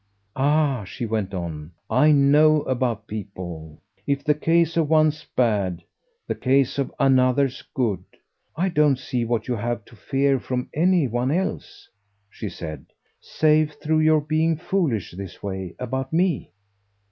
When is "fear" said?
9.95-10.39